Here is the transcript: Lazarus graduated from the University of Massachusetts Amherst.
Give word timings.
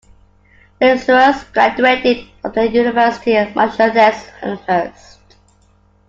Lazarus 0.81 1.43
graduated 1.53 2.25
from 2.41 2.51
the 2.53 2.67
University 2.71 3.35
of 3.35 3.55
Massachusetts 3.55 4.31
Amherst. 4.41 5.19